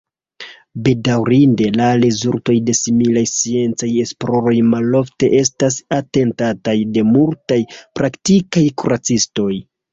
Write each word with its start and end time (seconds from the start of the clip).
Bedaŭrinde, 0.85 1.67
la 1.81 1.89
rezultoj 2.05 2.55
de 2.69 2.75
similaj 2.79 3.23
sciencaj 3.33 3.91
esploroj 4.05 4.55
malofte 4.71 5.31
estas 5.43 5.79
atentataj 6.01 6.77
de 6.97 7.07
multaj 7.13 7.63
praktikaj 8.03 8.69
kuracistoj. 8.85 9.51